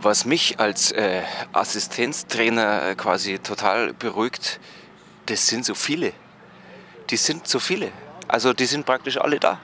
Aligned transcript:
Was 0.00 0.24
mich 0.24 0.60
als 0.60 0.92
äh, 0.92 1.22
Assistenztrainer 1.52 2.90
äh, 2.90 2.94
quasi 2.94 3.38
total 3.38 3.92
beruhigt, 3.94 4.60
das 5.26 5.46
sind 5.46 5.64
so 5.64 5.74
viele. 5.74 6.12
Die 7.10 7.16
sind 7.16 7.48
so 7.48 7.58
viele. 7.58 7.90
Also 8.28 8.52
die 8.52 8.66
sind 8.66 8.86
praktisch 8.86 9.16
alle 9.18 9.40
da. 9.40 9.58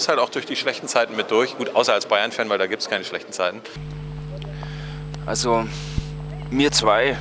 Muss 0.00 0.08
halt 0.08 0.18
auch 0.18 0.30
durch 0.30 0.46
die 0.46 0.56
schlechten 0.56 0.88
Zeiten 0.88 1.14
mit 1.14 1.30
durch. 1.30 1.58
Gut, 1.58 1.76
außer 1.76 1.92
als 1.92 2.06
Bayern-Fan, 2.06 2.48
weil 2.48 2.56
da 2.56 2.66
gibt 2.66 2.80
es 2.80 2.88
keine 2.88 3.04
schlechten 3.04 3.34
Zeiten. 3.34 3.60
Also 5.26 5.66
wir 6.50 6.72
zwei, 6.72 7.18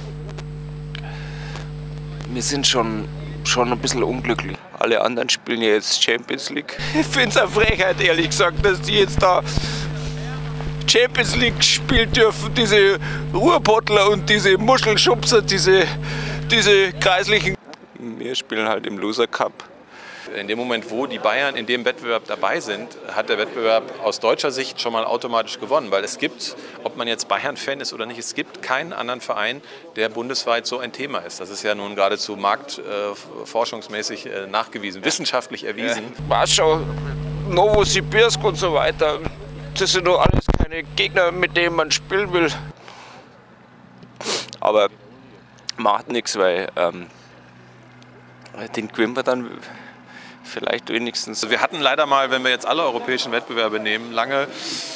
wir 2.30 2.42
sind 2.42 2.66
schon, 2.66 3.10
schon 3.44 3.70
ein 3.70 3.80
bisschen 3.80 4.02
unglücklich. 4.02 4.56
Alle 4.80 5.02
anderen 5.02 5.28
spielen 5.28 5.62
ja 5.62 5.72
jetzt 5.72 6.02
Champions 6.02 6.52
League. 6.52 6.78
Ich 6.98 7.06
finde 7.06 7.28
es 7.32 7.38
eine 7.38 7.50
Frechheit, 7.50 8.00
ehrlich 8.00 8.30
gesagt, 8.30 8.66
dass 8.66 8.80
die 8.80 8.94
jetzt 8.94 9.22
da 9.22 9.44
Champions 10.88 11.36
League 11.36 11.62
spielen 11.62 12.10
dürfen. 12.14 12.54
Diese 12.56 12.98
Ruhrpottler 13.34 14.10
und 14.10 14.30
diese 14.30 14.58
Muschelschubser, 14.58 15.42
diese, 15.42 15.84
diese 16.50 16.94
kreislichen. 16.94 17.58
Wir 18.00 18.36
spielen 18.36 18.70
halt 18.70 18.88
im 18.88 19.00
Loser 19.00 19.28
Cup. 19.28 19.66
In 20.36 20.48
dem 20.48 20.58
Moment, 20.58 20.92
wo 20.92 21.08
die 21.08 21.20
Bayern 21.20 21.56
in 21.56 21.66
dem 21.66 21.86
Wettbewerb 21.86 22.26
dabei 22.28 22.60
sind, 22.60 22.98
hat 23.14 23.30
der 23.30 23.38
Wettbewerb 23.38 23.84
aus 24.04 24.20
deutscher 24.20 24.52
Sicht 24.52 24.80
schon 24.82 24.94
mal 24.94 25.06
automatisch 25.06 25.60
gewonnen. 25.60 25.92
Weil 25.92 26.04
es 26.04 26.18
gibt, 26.18 26.56
ob 26.84 26.98
man 26.98 27.08
jetzt 27.08 27.28
Bayern-Fan 27.28 27.82
ist 27.82 27.94
oder 27.94 28.06
nicht, 28.06 28.20
es 28.20 28.36
gibt 28.36 28.62
keinen 28.62 28.94
anderen 28.94 29.22
Verein, 29.22 29.62
der 29.96 30.10
bundesweit 30.10 30.68
so 30.68 30.80
ein 30.80 30.92
Thema 30.92 31.20
ist. 31.20 31.40
Das 31.40 31.50
ist 31.50 31.64
ja 31.64 31.74
nun 31.74 31.96
geradezu 31.96 32.36
marktforschungsmäßig 32.36 34.26
äh, 34.28 34.48
nachgewiesen, 34.48 35.04
wissenschaftlich 35.04 35.64
erwiesen. 35.64 36.04
Warschau, 36.28 36.82
Novosibirsk 37.50 38.44
und 38.44 38.56
so 38.56 38.74
weiter. 38.74 39.20
Das 39.78 39.92
sind 39.92 40.06
doch 40.06 40.20
alles 40.20 40.46
keine 40.58 40.84
Gegner, 40.84 41.32
mit 41.32 41.56
denen 41.56 41.76
man 41.76 41.92
spielen 41.92 42.32
will. 42.34 42.50
Aber 44.60 44.90
macht 45.78 46.10
nichts, 46.10 46.38
weil 46.38 46.68
ähm, 46.76 47.08
den 48.76 48.90
gewinnen 48.90 49.16
wir 49.16 49.24
dann 49.24 49.50
vielleicht 50.50 50.90
wenigstens. 50.90 51.50
Wir 51.50 51.62
hatten 51.62 51.80
leider 51.80 52.06
mal, 52.06 52.32
wenn 52.32 52.44
wir 52.44 52.52
jetzt 52.52 52.66
alle 52.66 52.84
europäischen 52.84 53.32
Wettbewerbe 53.32 53.80
nehmen, 53.80 54.12
lange 54.12 54.48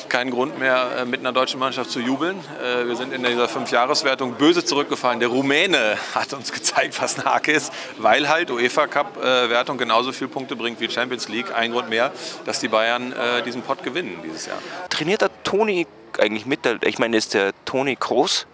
keinen 0.10 0.32
Grund 0.32 0.60
mehr, 0.60 0.98
äh, 1.00 1.06
mit 1.06 1.22
einer 1.22 1.32
deutschen 1.32 1.60
Mannschaft 1.60 1.92
zu 1.92 2.00
jubeln. 2.00 2.38
Äh, 2.62 2.88
Wir 2.88 2.96
sind 2.96 3.14
in 3.14 3.24
dieser 3.24 3.48
Fünfjahreswertung 3.48 4.34
böse 4.34 4.66
zurückgefallen. 4.66 5.20
Der 5.20 5.30
Rumäne 5.30 5.98
hat 6.16 6.34
uns 6.34 6.52
gezeigt, 6.52 7.02
was 7.02 7.18
ein 7.18 7.26
Hack 7.26 7.48
ist, 7.48 7.72
weil 7.98 8.28
halt 8.28 8.52
UEFA 8.52 8.88
Cup-Wertung 8.88 9.78
genauso 9.78 10.12
viele 10.12 10.30
Punkte 10.30 10.56
bringt 10.56 10.80
wie 10.80 10.90
Champions 10.90 11.30
League. 11.30 11.54
Ein 11.56 11.72
Grund 11.72 11.90
mehr, 11.90 12.12
dass 12.46 12.60
die 12.60 12.68
Bayern 12.68 13.14
äh, 13.14 13.42
diesen 13.44 13.62
Pott 13.62 13.84
gewinnen 13.84 14.20
dieses 14.24 14.48
Jahr. 14.48 14.58
Trainiert 14.90 15.22
der 15.22 15.32
Toni 15.44 15.88
eigentlich 16.20 16.46
mit? 16.46 16.60
Ich 16.84 17.00
meine, 17.00 17.18
ist 17.18 17.34
der 17.34 17.54
Toni 17.66 17.96
Groß? 17.96 18.48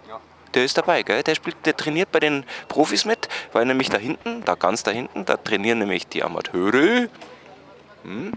Der 0.53 0.63
ist 0.63 0.77
dabei, 0.77 1.03
gell? 1.03 1.23
Der, 1.23 1.35
spielt, 1.35 1.57
der 1.65 1.75
trainiert 1.75 2.11
bei 2.11 2.19
den 2.19 2.43
Profis 2.67 3.05
mit, 3.05 3.29
weil 3.53 3.65
nämlich 3.65 3.89
da 3.89 3.97
hinten, 3.97 4.43
da 4.45 4.55
ganz 4.55 4.83
da 4.83 4.91
hinten, 4.91 5.25
da 5.25 5.37
trainieren 5.37 5.79
nämlich 5.79 6.07
die 6.07 6.23
Amateure. 6.23 7.07
Hm? 8.03 8.33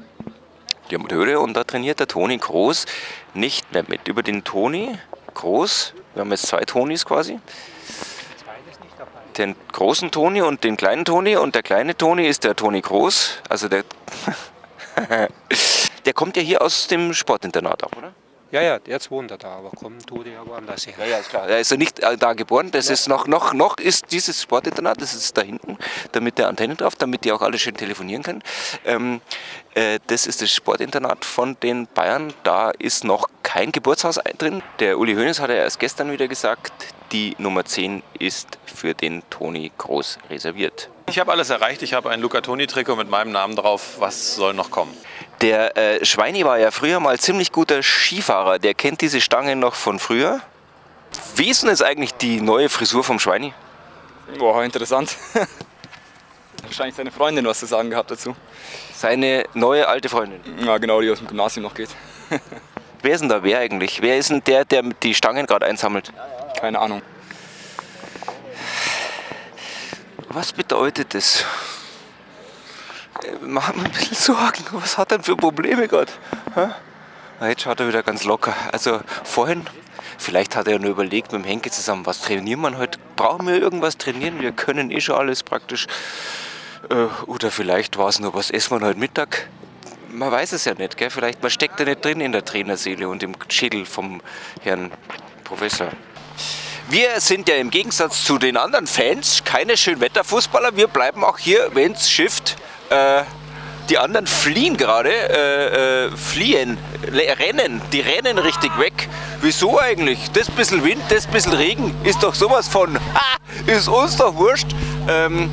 Die 0.91 0.97
Amateure 0.97 1.41
und 1.41 1.55
da 1.55 1.65
trainiert 1.65 2.01
der 2.01 2.09
Toni 2.09 2.37
Groß 2.37 2.87
nicht 3.35 3.73
mehr 3.73 3.85
mit. 3.89 4.09
Über 4.09 4.23
den 4.23 4.45
Toni 4.45 4.98
Groß, 5.35 5.95
wir 6.14 6.20
haben 6.20 6.31
jetzt 6.31 6.47
zwei 6.47 6.61
Tonis 6.61 7.07
quasi. 7.07 7.39
Den 9.39 9.57
großen 9.73 10.11
Toni 10.11 10.42
und 10.42 10.63
den 10.63 10.77
kleinen 10.77 11.07
Toni 11.07 11.36
und 11.36 11.55
der 11.55 11.63
kleine 11.63 11.97
Toni 11.97 12.27
ist 12.27 12.45
der 12.45 12.55
Toni 12.55 12.83
Groß, 12.83 13.39
also 13.48 13.69
der 13.69 13.85
der 16.05 16.13
kommt 16.13 16.36
ja 16.36 16.42
hier 16.42 16.63
aus 16.63 16.86
dem 16.86 17.15
Sportinternat 17.15 17.85
auch, 17.85 17.92
oder? 17.97 18.13
Ja, 18.52 18.61
ja, 18.61 18.79
jetzt 18.86 19.11
wohnt 19.11 19.30
er 19.30 19.39
da, 19.39 19.57
aber 19.57 19.70
kommen 19.70 19.98
tut 20.01 20.27
er 20.27 20.46
woanders 20.46 20.86
her. 20.86 20.92
Ja, 20.98 21.07
ja, 21.07 21.17
ist 21.17 21.30
klar. 21.30 21.48
Er 21.48 21.61
ist 21.61 21.70
ja 21.70 21.79
nicht 21.79 22.01
äh, 22.01 22.18
da 22.18 22.35
geboren. 22.35 22.70
Das 22.70 22.90
ist 22.90 23.08
noch, 23.08 23.27
noch, 23.27 23.55
noch 23.55 23.79
ist 23.79 24.13
dieses 24.13 24.42
Sportinternat, 24.42 25.01
das 25.01 25.14
ist 25.14 25.39
da 25.39 25.40
hinten, 25.40 25.79
damit 26.13 26.36
der 26.36 26.48
Antenne 26.48 26.74
drauf, 26.74 26.95
damit 26.95 27.24
die 27.24 27.33
auch 27.33 27.41
alle 27.41 27.58
schön 27.58 27.74
telefonieren 27.74 28.23
können. 28.23 28.42
Ähm, 28.85 29.23
äh, 29.74 30.01
das 30.08 30.27
ist 30.27 30.42
das 30.42 30.52
Sportinternat 30.52 31.24
von 31.24 31.57
den 31.62 31.86
Bayern. 31.86 32.35
Da 32.42 32.73
ist 32.73 33.05
noch 33.05 33.30
kein 33.42 33.73
Geburtshaus 33.73 34.20
drin. 34.36 34.62
Der 34.80 34.98
Uli 34.98 35.14
Hoeneß 35.14 35.41
hat 35.41 35.48
ja 35.48 35.57
erst 35.57 35.80
gestern 35.80 36.12
wieder 36.12 36.29
gesagt, 36.29 36.74
die 37.11 37.35
Nummer 37.39 37.64
10 37.64 38.02
ist 38.18 38.58
für 38.67 38.92
den 38.92 39.23
Toni 39.30 39.73
Groß 39.79 40.18
reserviert. 40.29 40.91
Ich 41.08 41.18
habe 41.18 41.33
alles 41.33 41.48
erreicht. 41.48 41.83
Ich 41.83 41.95
habe 41.95 42.11
ein 42.11 42.20
Luca 42.20 42.42
Toni-Trikot 42.42 42.96
mit 42.96 43.08
meinem 43.08 43.33
Namen 43.33 43.57
drauf. 43.57 43.96
Was 43.98 44.35
soll 44.35 44.52
noch 44.52 44.70
kommen? 44.70 44.95
Der 45.42 45.77
äh, 45.77 46.05
Schweini 46.05 46.45
war 46.45 46.58
ja 46.58 46.70
früher 46.70 47.01
mal 47.01 47.19
ziemlich 47.19 47.51
guter 47.51 47.83
Skifahrer. 47.83 48.61
Der 48.61 48.75
kennt 48.75 49.01
diese 49.01 49.20
Stange 49.20 49.57
noch 49.57 49.75
von 49.75 49.98
früher. 49.98 50.41
Wie 51.35 51.51
ist 51.51 51.63
denn 51.63 51.70
jetzt 51.70 51.83
eigentlich 51.83 52.14
die 52.14 52.41
neue 52.41 52.69
Frisur 52.69 53.03
vom 53.03 53.19
Schweini? 53.19 53.53
Boah, 54.39 54.63
interessant. 54.63 55.17
Wahrscheinlich 56.63 56.95
seine 56.95 57.11
Freundin 57.11 57.45
was 57.45 57.58
zu 57.58 57.67
sagen 57.67 57.91
gehabt 57.91 58.13
dazu. 58.13 58.36
Seine 58.95 59.45
neue 59.53 59.89
alte 59.89 60.08
Freundin. 60.08 60.41
Ja, 60.64 60.79
genau, 60.79 61.01
die 61.01 61.11
aus 61.11 61.19
dem 61.19 61.27
Gymnasium 61.27 61.64
noch 61.64 61.74
geht. 61.74 61.91
Wer 63.03 63.14
ist 63.14 63.20
denn 63.20 63.29
da 63.29 63.42
wer 63.42 63.59
eigentlich? 63.59 64.01
Wer 64.01 64.17
ist 64.17 64.30
denn 64.30 64.45
der, 64.45 64.64
der 64.64 64.83
die 64.83 65.13
Stangen 65.13 65.47
gerade 65.47 65.67
einsammelt? 65.67 66.13
Keine 66.61 66.79
Ahnung. 66.79 67.03
Was 70.29 70.53
bedeutet 70.53 71.13
das? 71.13 71.45
Machen 73.43 73.77
wir 73.77 73.85
ein 73.85 73.93
bisschen 73.93 74.17
Sorgen. 74.17 74.65
Was 74.73 74.99
hat 74.99 75.13
er 75.13 75.19
denn 75.19 75.25
für 75.25 75.37
Probleme? 75.37 75.89
Na, 76.55 77.49
Jetzt 77.49 77.63
schaut 77.63 77.81
er 77.81 77.89
wieder 77.89 78.03
ganz 78.03 78.25
locker. 78.25 78.55
Also 78.73 79.01
vorhin, 79.25 79.67
vielleicht 80.19 80.57
hat 80.57 80.69
er 80.69 80.79
nur 80.79 80.91
überlegt 80.91 81.33
mit 81.33 81.45
dem 81.45 81.47
Henke 81.47 81.71
zusammen, 81.71 82.07
was 82.07 82.21
trainieren 82.21 82.61
wir 82.61 82.77
heute? 82.79 82.99
Brauchen 83.17 83.47
wir 83.47 83.61
irgendwas 83.61 83.97
trainieren? 83.99 84.41
Wir 84.41 84.53
können 84.53 84.91
eh 84.91 85.01
schon 85.01 85.17
alles 85.17 85.43
praktisch. 85.43 85.87
Äh, 86.91 87.07
Oder 87.27 87.51
vielleicht 87.51 87.97
war 87.99 88.09
es 88.09 88.19
nur, 88.19 88.35
was 88.35 88.51
essen 88.51 88.81
wir 88.81 88.87
heute 88.87 88.99
Mittag? 88.99 89.49
Man 90.09 90.31
weiß 90.31 90.53
es 90.53 90.65
ja 90.65 90.75
nicht, 90.75 90.97
gell? 90.97 91.11
Vielleicht 91.11 91.43
man 91.43 91.51
steckt 91.51 91.81
ja 91.81 91.87
nicht 91.87 92.05
drin 92.05 92.21
in 92.21 92.33
der 92.33 92.45
Trainerseele 92.45 93.09
und 93.09 93.23
im 93.23 93.35
Schädel 93.49 93.87
vom 93.87 94.21
Herrn 94.63 94.91
Professor. 95.45 95.89
Wir 96.89 97.21
sind 97.21 97.49
ja 97.49 97.55
im 97.55 97.71
Gegensatz 97.71 98.25
zu 98.25 98.37
den 98.39 98.57
anderen 98.57 98.87
Fans 98.87 99.43
keine 99.45 99.77
Schönwetterfußballer. 99.77 100.77
Wir 100.77 100.89
bleiben 100.89 101.25
auch 101.25 101.39
hier, 101.39 101.71
wenn 101.73 101.93
es 101.93 102.11
schifft. 102.11 102.57
Äh, 102.92 103.25
die 103.91 103.98
anderen 103.98 104.27
fliehen 104.27 104.77
gerade, 104.77 105.11
äh, 105.11 106.07
äh, 106.07 106.11
fliehen, 106.17 106.79
rennen, 107.13 107.83
die 107.92 108.01
rennen 108.01 108.39
richtig 108.39 108.79
weg. 108.79 109.08
Wieso 109.41 109.80
eigentlich? 109.80 110.30
Das 110.33 110.51
bisschen 110.51 110.85
Wind, 110.85 111.03
das 111.08 111.27
bisschen 111.27 111.53
Regen 111.53 111.92
ist 112.05 112.23
doch 112.23 112.35
sowas 112.35 112.69
von, 112.69 112.97
ha, 113.14 113.36
ist 113.67 113.89
uns 113.89 114.17
doch 114.17 114.36
wurscht. 114.36 114.69
Ähm, 115.08 115.51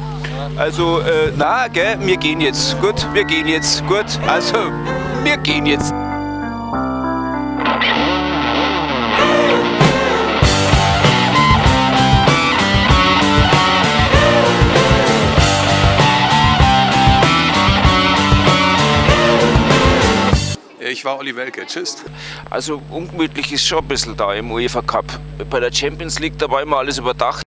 also, 0.58 1.00
äh, 1.00 1.32
na, 1.36 1.68
gell, 1.68 1.98
wir 2.02 2.18
gehen 2.18 2.40
jetzt. 2.40 2.80
Gut, 2.80 3.08
wir 3.14 3.24
gehen 3.24 3.48
jetzt. 3.48 3.86
Gut, 3.88 4.06
also, 4.28 4.72
wir 5.24 5.38
gehen 5.38 5.66
jetzt. 5.66 5.94
Ich 21.00 21.06
war 21.06 21.18
Olli 21.18 21.34
Welke. 21.34 21.66
Tschüss. 21.66 22.04
Also, 22.50 22.82
ungemütlich 22.90 23.54
ist 23.54 23.66
schon 23.66 23.78
ein 23.78 23.88
bisschen 23.88 24.18
da 24.18 24.34
im 24.34 24.52
UEFA 24.52 24.82
Cup. 24.82 25.06
Bei 25.50 25.62
der 25.62 25.72
Champions 25.72 26.20
League, 26.20 26.38
da 26.38 26.52
war 26.52 26.62
immer 26.62 26.80
alles 26.80 26.98
überdacht. 26.98 27.49